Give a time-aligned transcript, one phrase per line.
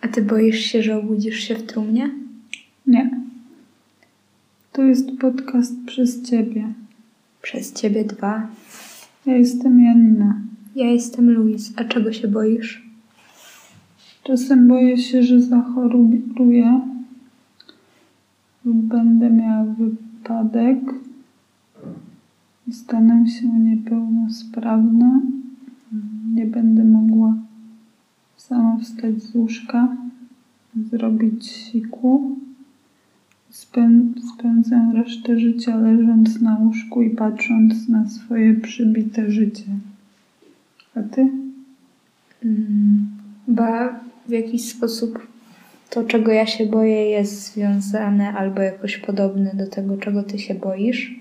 [0.00, 2.10] A ty boisz się, że obudzisz się w trumnie?
[2.86, 3.10] Nie.
[4.72, 6.72] To jest podcast przez ciebie.
[7.42, 8.48] Przez ciebie dwa.
[9.26, 10.40] Ja jestem Janina.
[10.76, 11.72] Ja jestem Luis.
[11.76, 12.88] A czego się boisz?
[14.24, 16.80] Czasem boję się, że zachoruję
[18.64, 20.78] lub będę miała wypadek
[22.66, 25.20] i stanę się niepełnosprawna.
[26.34, 26.77] Nie będę
[28.78, 29.96] wstać z łóżka,
[30.90, 32.36] zrobić siku.
[33.52, 39.64] Spę- spędzę resztę życia leżąc na łóżku i patrząc na swoje przybite życie.
[40.94, 41.20] A ty?
[42.44, 43.08] Mm,
[43.48, 45.26] Ba w jakiś sposób
[45.90, 50.54] to, czego ja się boję, jest związane albo jakoś podobne do tego, czego ty się
[50.54, 51.20] boisz.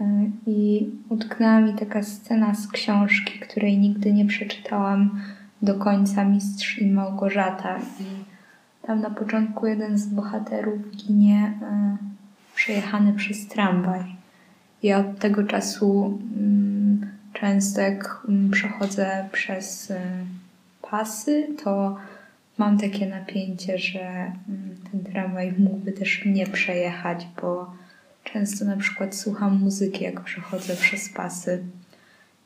[0.00, 5.10] E, I utknęła mi taka scena z książki, której nigdy nie przeczytałam
[5.62, 7.78] do końca Mistrz i Małgorzata.
[7.78, 8.24] I
[8.86, 11.96] tam na początku jeden z bohaterów ginie e,
[12.54, 14.04] przejechany przez tramwaj.
[14.82, 20.00] Ja od tego czasu mm, często jak mm, przechodzę przez y,
[20.90, 21.96] pasy, to
[22.58, 27.74] mam takie napięcie, że mm, ten tramwaj mógłby też mnie przejechać, bo
[28.24, 31.64] często na przykład słucham muzyki, jak przechodzę przez pasy.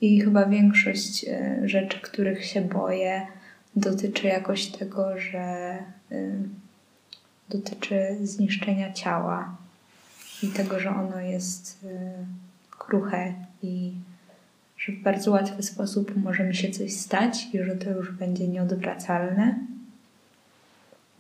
[0.03, 3.27] I chyba większość y, rzeczy, których się boję,
[3.77, 5.77] dotyczy jakoś tego, że
[6.13, 6.33] y,
[7.49, 9.57] dotyczy zniszczenia ciała
[10.43, 11.89] i tego, że ono jest y,
[12.71, 13.93] kruche i
[14.79, 18.49] że w bardzo łatwy sposób może mi się coś stać i że to już będzie
[18.49, 19.59] nieodwracalne.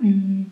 [0.01, 0.45] Mm,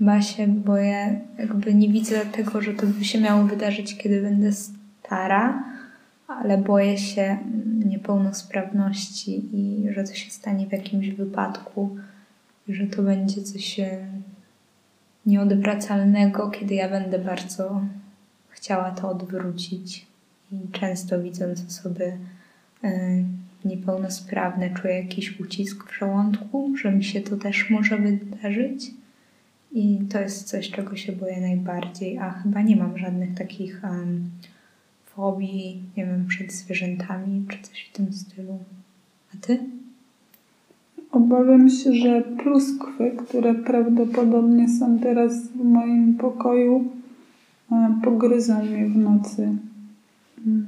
[0.00, 4.52] Chyba się boję, jakby nie widzę tego, że to by się miało wydarzyć, kiedy będę
[4.52, 5.64] stara,
[6.26, 7.38] ale boję się
[7.86, 11.96] niepełnosprawności i że to się stanie w jakimś wypadku
[12.72, 14.06] że to będzie coś e,
[15.26, 17.80] nieodwracalnego, kiedy ja będę bardzo
[18.48, 20.06] chciała to odwrócić.
[20.52, 22.12] I często widząc osoby
[22.84, 23.24] e,
[23.64, 28.90] niepełnosprawne, czuję jakiś ucisk w żołądku, że mi się to też może wydarzyć.
[29.72, 34.30] I to jest coś, czego się boję najbardziej, a chyba nie mam żadnych takich um,
[35.20, 38.58] fobii, nie wiem, przed zwierzętami czy coś w tym stylu.
[39.34, 39.58] A ty?
[41.12, 46.84] Obawiam się, że pluskwy, które prawdopodobnie są teraz w moim pokoju,
[47.72, 49.56] e, pogryzą mnie w nocy.
[50.46, 50.66] Mm.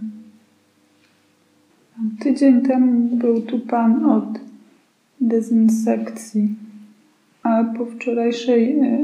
[2.21, 4.41] Tydzień temu był tu pan od
[5.21, 6.55] dezynsekcji,
[7.43, 8.99] a po wczorajszej e,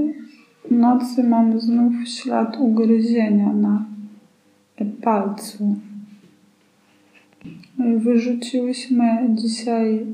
[0.70, 3.97] nocy mam znów ślad ugryzienia na
[4.84, 5.76] palcu.
[7.78, 10.06] Wyrzuciłyśmy dzisiaj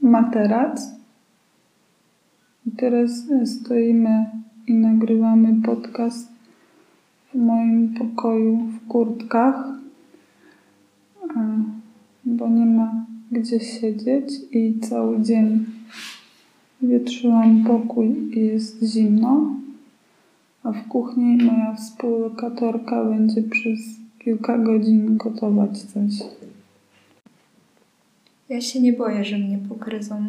[0.00, 0.94] materac.
[2.66, 3.10] I teraz
[3.44, 4.26] stoimy
[4.66, 6.28] i nagrywamy podcast
[7.34, 9.66] w moim pokoju w kurtkach,
[12.24, 15.64] bo nie ma gdzie siedzieć i cały dzień
[16.82, 19.56] wietrzyłam pokój i jest zimno,
[20.64, 23.80] a w kuchni moja współlokatorka będzie przez
[24.18, 26.12] kilka godzin gotować coś.
[28.48, 30.28] Ja się nie boję, że mnie pogryzą.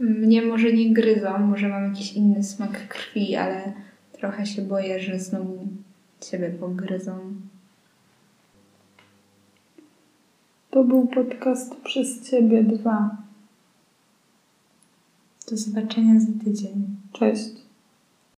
[0.00, 3.72] Mnie może nie gryzą, może mam jakiś inny smak krwi, ale
[4.12, 5.68] trochę się boję, że znowu
[6.20, 7.18] ciebie pogryzą.
[10.70, 13.16] To był podcast przez Ciebie dwa.
[15.50, 16.86] Do zobaczenia za tydzień.
[17.12, 17.63] Cześć.